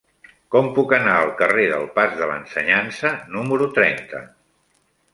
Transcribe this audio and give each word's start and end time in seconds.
Com 0.53 0.69
puc 0.77 0.95
anar 0.97 1.17
al 1.17 1.29
carrer 1.43 1.67
del 1.73 1.87
Pas 1.99 2.17
de 2.23 2.31
l'Ensenyança 2.33 3.15
número 3.39 3.73
trenta? 3.81 4.27